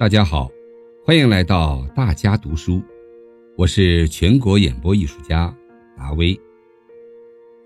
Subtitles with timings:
[0.00, 0.50] 大家好，
[1.04, 2.80] 欢迎来到大家读书，
[3.54, 5.54] 我是全国演播艺术家
[5.94, 6.40] 达威。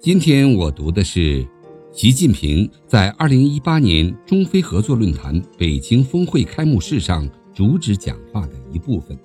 [0.00, 1.46] 今天我读的是
[1.92, 7.24] 习近平在二零一八年中非合作论坛北京峰会开幕式上
[7.54, 9.16] 主旨讲话的一部分，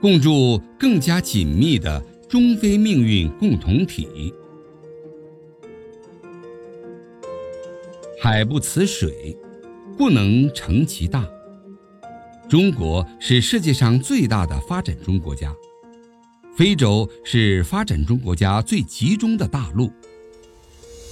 [0.00, 4.34] 共筑更加紧密的中非命运共同体。
[8.20, 9.38] 海不辞水，
[9.96, 11.24] 不能成其大。
[12.48, 15.52] 中国是世界上最大的发展中国家，
[16.54, 19.90] 非洲是发展中国家最集中的大陆。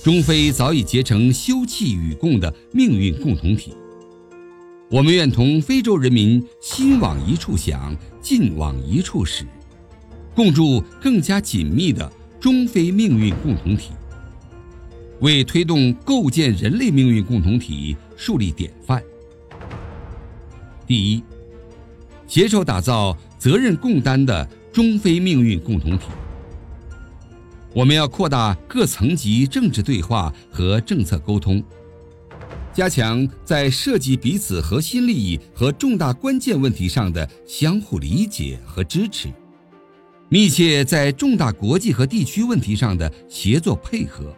[0.05, 3.73] 中非早已结成休戚与共的命运共同体。
[4.91, 9.47] 我们愿同非洲人民心往一处想，劲往一处使，
[10.35, 13.93] 共筑更加紧密的中非命运共同体，
[15.21, 19.03] 为推动构建人类命运共同体树立典范。
[20.87, 21.23] 第一，
[22.27, 26.07] 携手打造责任共担的中非命运共同体。
[27.75, 31.63] 我们要扩大各层级政治对话和政策沟通，
[32.73, 39.33] 加强在涉及彼此核心利益和重大关键问题上的相互理解和支持，
[40.29, 44.35] 密切在重大国际和地区问题上的协作配合，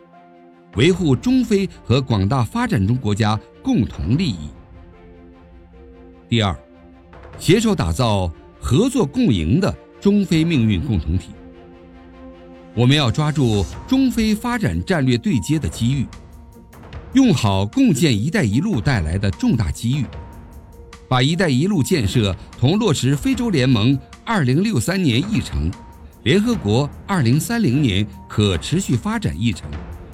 [0.77, 4.51] 维护中非和广大发展中国家共同利益。
[6.29, 6.57] 第二，
[7.39, 11.31] 携手打造合作共赢的中非命运共同体。
[12.75, 16.07] 我们要抓住中非发展战略对接的机遇，
[17.13, 20.07] 用好共建“一带一路”带来的重大机遇，
[21.09, 25.71] 把“一带一路”建设同落实非洲联盟2063年议程、
[26.25, 29.71] 联合国2030年可持续发展议程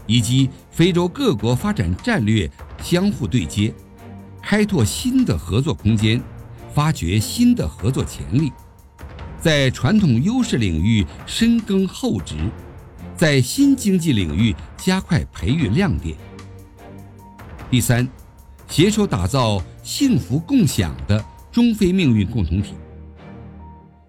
[0.07, 2.51] 以及非洲各国发展战略
[2.83, 3.73] 相互对接。
[4.51, 6.21] 开拓新的合作空间，
[6.75, 8.51] 发掘新的合作潜力，
[9.41, 12.35] 在传统优势领域深耕厚植，
[13.17, 16.17] 在新经济领域加快培育亮点。
[17.71, 18.09] 第三，
[18.67, 22.75] 携手打造幸福共享的中非命运共同体。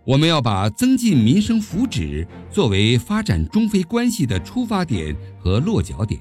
[0.03, 6.19] 我们要把增进民生福祉作为发展中非关系的出发点和落脚点。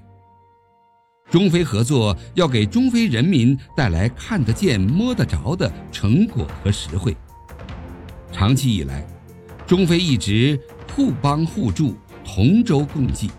[1.30, 7.16] 中非合作要给中非人民带来看得见、摸得着的成果和实惠。
[8.32, 9.06] 长期以来，
[9.64, 10.58] 中非一直
[10.92, 13.30] 互帮互助、同舟共济。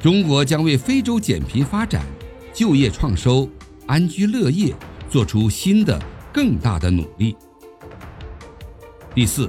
[0.00, 2.04] 中国将为非洲减贫发展、
[2.52, 3.48] 就业创收、
[3.86, 4.74] 安居乐业
[5.08, 5.96] 做出新的、
[6.32, 7.36] 更大的努力。
[9.14, 9.48] 第四，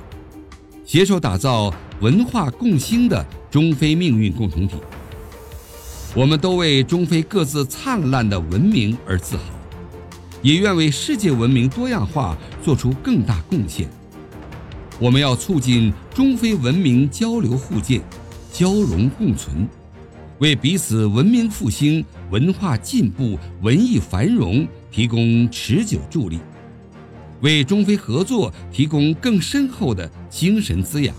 [0.85, 4.75] 携手打造文化共兴的中非命运共同体。
[6.15, 9.43] 我们都为中非各自灿烂的文明而自豪，
[10.43, 13.89] 也愿为世界文明多样化做出更大贡献。
[14.99, 17.99] 我们要促进中非文明交流互鉴、
[18.51, 19.67] 交融共存，
[20.37, 26.37] 为彼此文明复兴、文化进步、文艺繁荣提供持久助力，
[27.41, 31.15] 为中非合作提供更深厚的精神滋养。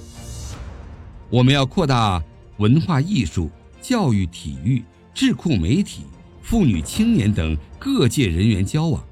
[1.30, 2.22] 我们要扩大
[2.58, 3.50] 文化艺术。
[3.84, 6.04] 教育、体育、智库、媒体、
[6.40, 9.04] 妇女、青年等各界人员交往，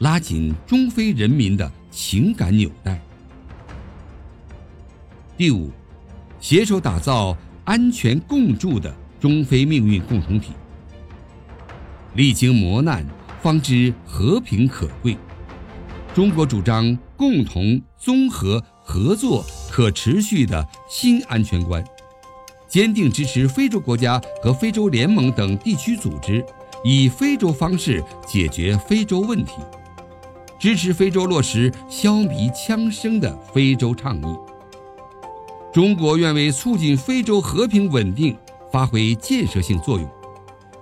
[0.00, 3.00] 拉紧中非人民的情感纽带。
[5.38, 5.70] 第五，
[6.38, 10.52] 携手打造安全共筑的中非命运共同体。
[12.14, 13.06] 历经磨难，
[13.40, 15.16] 方知和平可贵。
[16.12, 21.82] 中国主张共同、综合、合作、可持续的新安全观。
[22.70, 26.44] 坚定支持非洲国家和非洲联盟等地区组织
[26.84, 29.54] 以非洲方式解决非洲问题，
[30.56, 34.36] 支持非洲落实消弭枪声的非洲倡议。
[35.72, 38.36] 中国愿为促进非洲和平稳定
[38.70, 40.08] 发挥建设性作用，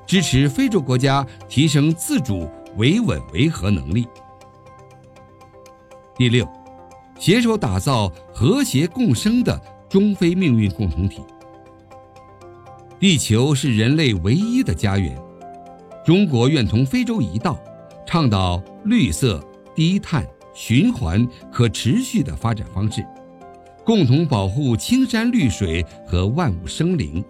[0.06, 2.46] 支持非洲国家提升自主
[2.76, 4.06] 维稳维和能力。
[6.16, 6.46] 第六，
[7.18, 9.58] 携手打造和谐共生的
[9.88, 11.22] 中非命运共同体。
[13.00, 15.16] 地球是人类唯一的家园，
[16.04, 17.56] 中国愿同非洲一道，
[18.04, 19.40] 倡导绿色、
[19.72, 23.06] 低碳、循环、可持续的发展方式，
[23.84, 27.24] 共同保护青山绿水和万物生灵。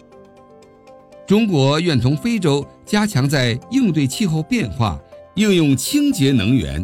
[1.27, 4.99] 中国愿同非洲加强在应对气候变化、
[5.35, 6.83] 应用清洁能源、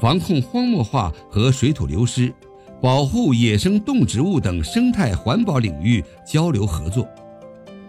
[0.00, 2.32] 防控荒漠化和水土流失、
[2.80, 7.06] 保护野生动植物等生态环保领域交流合作。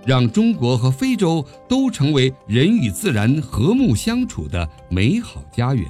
[0.06, 5.86] 让中国和非洲都成为人与自然和睦相处的美好家园。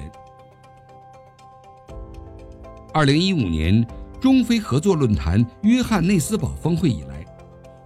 [2.94, 3.86] 二零一五年
[4.18, 7.22] 中非合作论坛约翰内斯堡峰会以来，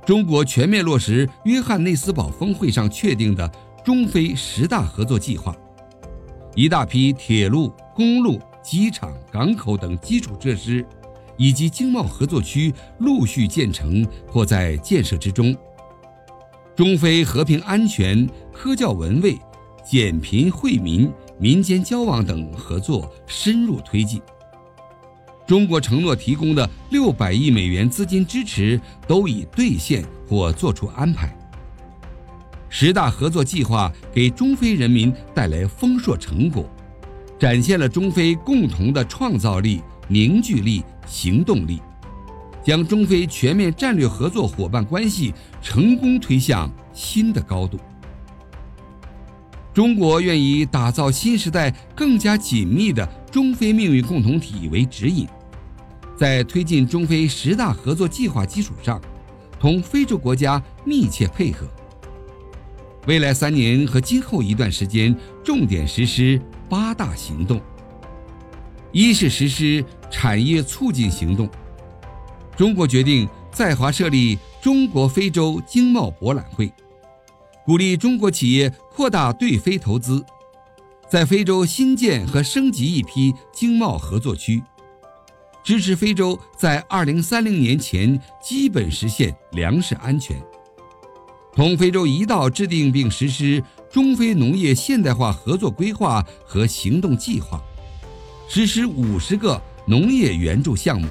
[0.07, 3.51] 中国全面落实约翰内斯堡峰会上确定的
[3.85, 5.55] 中非十大合作计划，
[6.55, 10.87] 一大批铁路、公路、机场、港口等基础设施，
[11.37, 15.57] 以及经贸合作区陆续建成或在建设之中。
[16.81, 19.39] 中非和平安全、科教文卫、
[19.85, 24.19] 减贫惠民、民间交往等合作深入推进。
[25.47, 31.37] 中国承诺提供的六百亿美元资金支持都已兑现或作出安排。
[32.71, 36.65] 十大合作计划给中非人民带来丰硕成果，
[37.39, 41.83] 展现了中非共同的创造力、凝聚力、行动力。
[42.63, 47.79] 将中非全面战略合作伙伴关系成功推向新的高度。
[49.73, 55.27] 中国愿以打造新时代更加紧密的中非命运共同体为指引，
[56.17, 59.01] 在推进中非十大合作计划基础上，
[59.61, 61.67] 同非洲国家密切配合。
[63.07, 67.61] 未来三年和今后一段时间，重点实施八大行动：
[68.93, 71.49] 一是实施产业促进行动。
[72.61, 76.71] 中国决定在华设立中国非洲经贸博览会，
[77.65, 80.23] 鼓励中国企业扩大对非投资，
[81.09, 84.63] 在非洲新建和升级一批经贸合作区，
[85.65, 90.39] 支持非洲在二零三零年前基本实现粮食安全。
[91.55, 97.59] 同非洲一道制定并实施中非农业现代化合作规划和行动计划，
[98.47, 101.09] 实施五十个农业援助项目。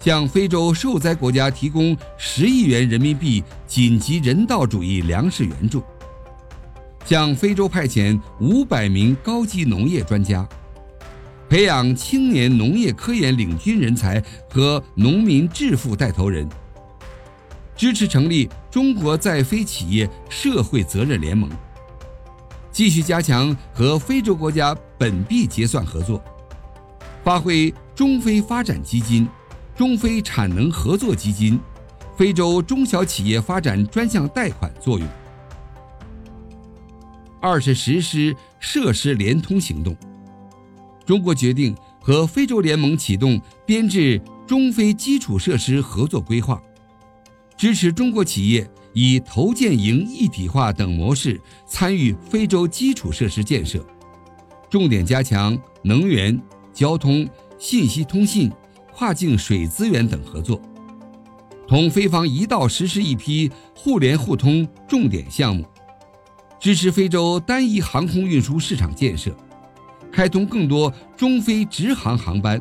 [0.00, 5.82] 向非洲受灾国家提供十亿元人民币紧急人道主义粮食援助，
[7.04, 10.48] 向非洲派遣五百名高级农业专家，
[11.48, 16.48] 培养青年农业科研领军人才和农民致富带头人，
[17.76, 21.50] 支持成立中国在非企业社会责任联盟，
[22.70, 26.22] 继续加强和非洲国家本币结算合作，
[27.24, 29.28] 发挥中非发展基金。
[29.78, 31.56] 中非产能合作基金、
[32.16, 35.06] 非洲中小企业发展专项贷款作用。
[37.40, 39.96] 二是实施设施联通行动。
[41.06, 46.60] 中国决定和非洲联盟启动编制中非基础设施合作规划，
[47.56, 53.86] 支持中国企业以投建营一体化等模式参与非洲基础设施建设，
[54.68, 56.36] 重点加强能源、
[56.74, 57.24] 交通、
[57.60, 58.50] 信息通信。
[58.98, 60.60] 跨境水资源等合作，
[61.68, 65.64] 同非方一道实施一批互联互通重点项目，
[66.58, 69.32] 支持非洲单一航空运输市场建设，
[70.10, 72.60] 开通更多中非直航航班，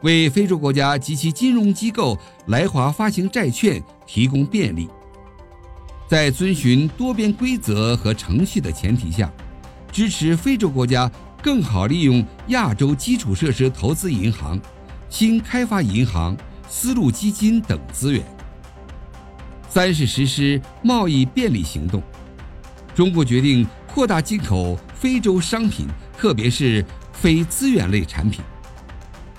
[0.00, 4.88] 为非洲国家及其金融机构来华发行债券提供便利。
[6.08, 9.30] 在遵循多边规则和程序的前提下，
[9.92, 11.12] 支持非洲国家
[11.42, 14.58] 更好利用亚洲基础设施投资银行。
[15.18, 16.36] 新开发银行、
[16.68, 18.22] 丝路基金等资源。
[19.66, 22.02] 三是实施贸易便利行动。
[22.94, 25.86] 中国决定扩大进口非洲商品，
[26.18, 28.44] 特别是非资源类产品，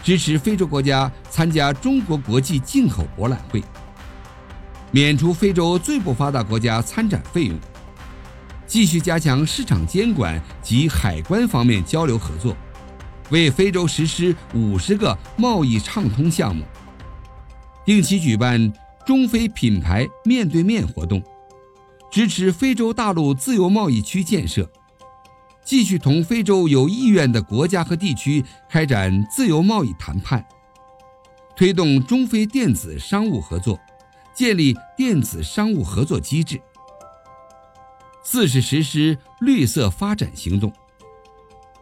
[0.01, 3.63] 支持非洲国家参加中国国际进口博览会，
[4.89, 7.55] 免除非洲最不发达国家参展费用，
[8.65, 12.57] 继续加强市场监管及海关方面交流合作。
[13.29, 16.63] 为非洲实施五十个贸易畅通项目，
[17.85, 18.71] 定期举办
[19.05, 21.21] 中非品牌面对面活动，
[22.09, 24.69] 支持非洲大陆自由贸易区建设，
[25.63, 30.45] 继续同非洲有意愿的国家和地区开展自由贸易谈判，
[31.55, 33.77] 推动中非电子商务合作，
[34.33, 36.61] 建立电子商务合作机制。
[38.23, 40.71] 四是实施绿色发展行动。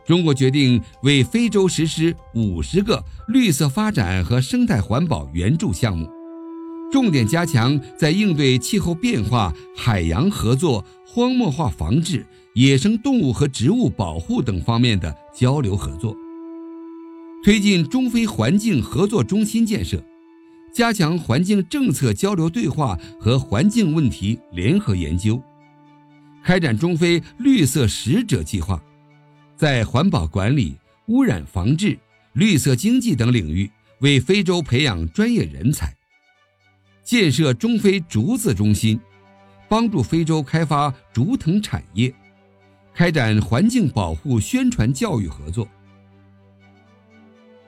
[0.05, 6.07] 中国决定为非洲实施五十个绿色发展和生态环保援助项目，
[6.91, 16.15] 重点加强在应对气候变化、海洋合作、荒漠化防治、野生动物和植物保护等方面的交流合作，
[17.43, 20.03] 推进中非环境合作中心建设，
[20.71, 25.41] 加强环境政策交流对话和环境问题联合研究，
[26.43, 28.79] 开展中非绿色使者计划。
[29.55, 31.97] 在环保管理、污染防治、
[32.33, 33.69] 绿色经济等领域
[33.99, 35.95] 为非洲培养专业人才，
[37.03, 38.99] 建设中非竹子中心，
[39.69, 42.13] 帮助非洲开发竹藤产业，
[42.93, 45.67] 开展环境保护宣传教育合作。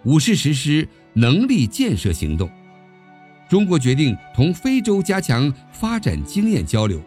[0.03, 2.49] 五是实施能力建设行动。
[3.49, 7.01] 中国决定同非洲加强发展经验交流，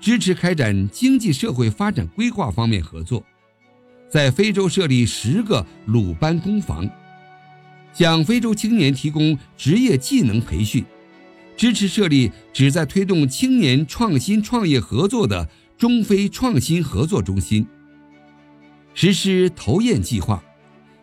[0.00, 3.24] 支持开展经济社会发展规划方面合作，
[4.08, 6.88] 在非洲设立十个鲁班工坊，
[7.92, 10.84] 向非洲青年提供职业技能培训，
[11.56, 17.66] 支持设立旨在推动青年创新创业合作的中非创新合作中心，
[18.94, 20.42] 实施投堰计划，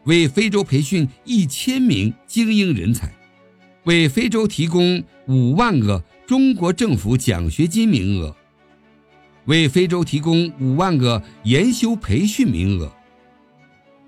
[0.05, 3.13] 为非洲培训一千名精英人才。
[3.83, 8.33] 为非洲提供五万个中国政府奖学金名额，
[9.45, 12.91] 为非洲提供五万个研修培训名额，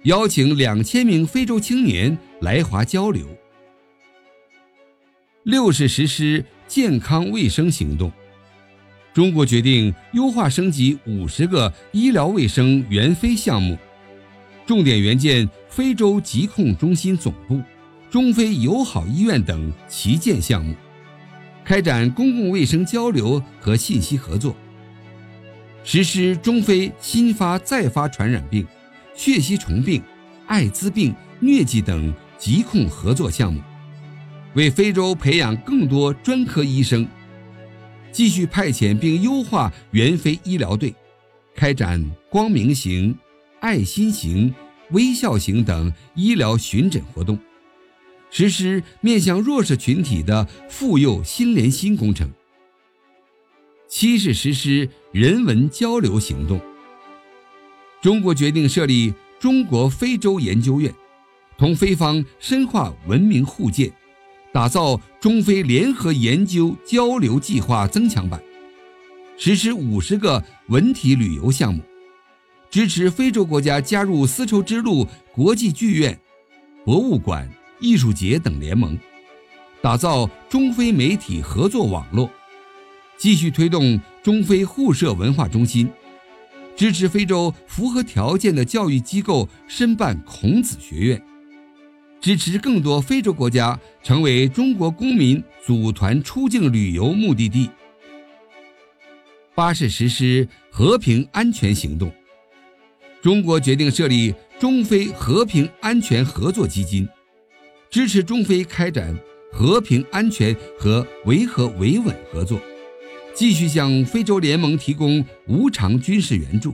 [0.03, 3.27] 邀请两千名非洲青年来华交流。
[5.43, 8.11] 六是实施健康卫生行动，
[9.13, 13.77] 中国决定优化升级五十个医疗卫生援非项目，
[14.65, 17.61] 重点援建非洲疾控中心总部。
[18.09, 20.73] 中非友好医院等旗舰项目，
[21.65, 24.55] 开展公共卫生交流和信息合作，
[25.85, 28.65] 实施中非新发再发传染病、
[29.15, 30.01] 血吸虫病、
[30.47, 33.61] 艾滋病、疟疾等疾控合作项目，
[34.55, 37.07] 为非洲培养更多专科医生。
[38.11, 40.93] 继续派遣并优化援非医疗队，
[41.53, 43.15] 开展光明型、
[43.59, 44.51] 爱心型、
[44.89, 47.37] 微笑型等医疗巡诊活动。
[48.31, 52.27] 实施面向弱势群体的妇幼心连心工程。
[53.97, 56.59] 七是实施人文交流行动。
[58.01, 60.93] 中国决定设立中国非洲研究院，
[61.57, 63.89] 同非方深化文明互鉴，
[64.51, 68.43] 打造中非联合研究交流计划增强版，
[69.37, 71.81] 实施五十个文体旅游项目，
[72.69, 76.19] 支持非洲国家加入丝绸之路国际剧院、
[76.83, 77.49] 博物馆。
[77.79, 78.97] 艺术节等联盟，
[79.81, 82.29] 打造中非媒体合作网络，
[83.17, 85.89] 继续推动中非互设文化中心，
[86.75, 91.21] 支持非洲符合条件的教育机构申办孔子学院，
[92.19, 97.69] 支持更多非洲国家成为中国公民组团出境旅游目的地。
[99.53, 102.11] 八是实施和平安全行动，
[103.21, 107.07] 中国决定设立中非和平安全合作基金。
[107.89, 109.17] 支持中非开展
[109.53, 112.59] 和平、安全和维和维稳合作，
[113.35, 116.73] 继续向非洲联盟提供无偿军事援助，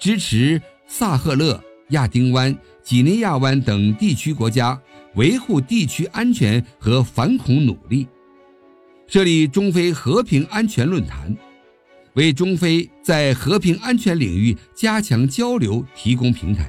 [0.00, 4.78] 支持萨赫勒、亚丁湾、几内亚湾等地区国家
[5.14, 8.08] 维护地区安全和反恐努力，
[9.06, 11.34] 设立中非和平安全论坛，
[12.14, 16.68] 为中非在和平安全领域加强交流提供平台。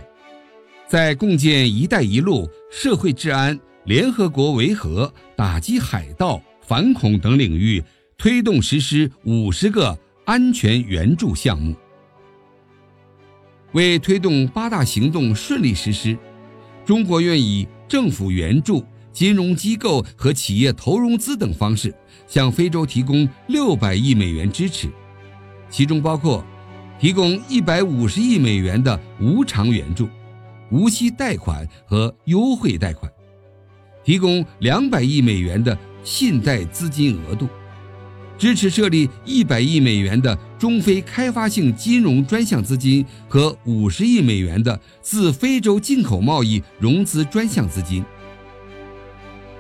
[0.88, 7.84] 在共建“一带一路”、社会治安、联合国维和、打击海盗、反恐等领域，
[8.22, 11.76] 推动实施五十个安全援助项目。
[13.72, 16.16] 为推动八大行动顺利实施，
[16.86, 21.92] 中国愿以政府援助、金融机构和企业投融资等方式，
[22.28, 24.88] 向非洲提供六百亿美元支持，
[25.72, 26.46] 其中包括
[27.00, 30.08] 提供一百五十亿美元的无偿援助。
[30.70, 33.12] 无息贷款和优惠贷款，
[34.04, 37.50] 提供两百亿美元的信贷资金额度，
[38.42, 48.04] 支持设立一百亿美元的中非开发性金融专项资金和五十亿美元的自非洲进口贸易融资专项资金，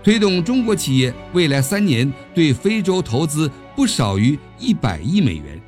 [0.03, 5.61] 推动中国企业未来三年对非洲投资不少于一百亿美元，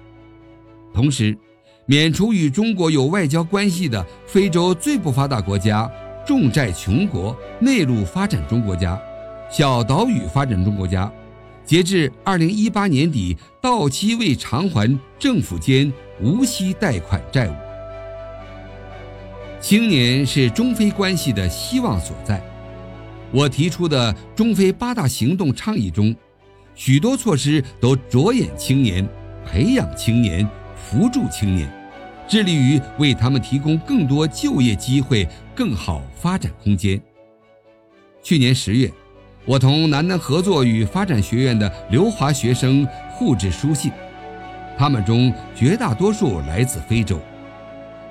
[0.92, 1.38] 同时。
[1.86, 5.88] 免除与中国有外交关系的非洲最不发达国家、
[6.26, 8.98] 重债穷国、内陆发展中国家、
[9.52, 11.12] 小岛屿发展中国家，
[11.66, 15.92] 截至二零一八年底到期未偿还政府间
[16.22, 17.54] 无息贷款债务。
[19.62, 22.44] 青年是中非关系的希望所在。
[23.32, 26.16] 我提出的中非八大行动倡议中，
[26.76, 29.08] 许多措施都着眼青年，
[29.46, 30.48] 培养青年。
[30.76, 31.68] 扶助青年，
[32.28, 37.02] 致力于为他们提供更多就业机会、更好发展空间。
[38.22, 38.92] 去年十月，
[39.46, 43.92] 我同南南合作与发展学院的留华学生互致书信，
[44.78, 47.20] 他们中绝大多数来自非洲。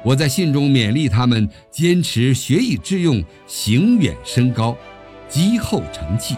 [0.02, 4.76] 我在信中勉励他们坚持学以致用、行远升高、
[5.26, 6.36] 积厚成器，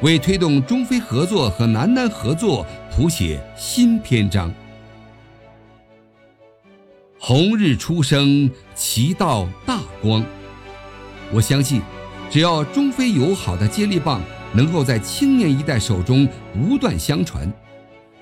[0.00, 4.50] 为推动中非合作和南南合作谱写新篇章。
[7.18, 10.24] 红日初升，其道大光。
[11.32, 11.82] 我相信，
[12.28, 14.20] 只要中非友好的接力棒
[14.52, 17.50] 能够在青年一代手中不断相传，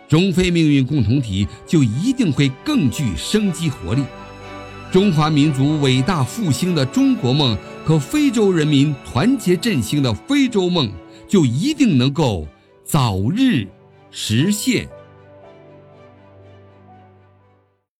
[0.09, 4.03] 中非命运共同体就一定会更具生机活力。
[4.93, 10.89] 中华民族伟大复兴的中国梦和非洲人民团结振兴的非洲梦，
[11.27, 12.47] 就一定能够
[12.85, 13.67] 早日
[14.13, 14.89] 实现。